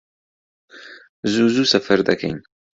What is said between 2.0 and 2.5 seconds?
دەکەین